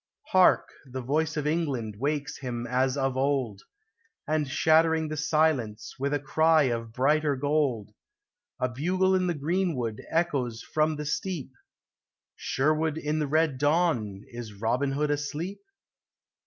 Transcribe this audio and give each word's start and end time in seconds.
Hark, 0.29 0.69
the 0.87 1.03
voice 1.03 1.37
of 1.37 1.45
England 1.45 1.95
wakes 1.99 2.39
him 2.39 2.65
as 2.65 2.97
of 2.97 3.15
old, 3.15 3.61
And, 4.27 4.47
shattering 4.49 5.09
the 5.09 5.15
silence 5.15 5.93
with 5.99 6.11
a 6.11 6.19
cry 6.19 6.63
of 6.63 6.91
brighter 6.91 7.35
gold, 7.35 7.91
A 8.59 8.67
bugle 8.67 9.13
in 9.13 9.27
the 9.27 9.35
greenwood 9.35 10.03
echoes 10.09 10.63
from 10.63 10.95
the 10.95 11.05
steep, 11.05 11.51
Sherwood 12.35 12.97
in 12.97 13.19
the 13.19 13.27
red 13.27 13.59
dawn, 13.59 14.23
is 14.31 14.55
Robin 14.59 14.93
Hood 14.93 15.11
asleep 15.11 15.59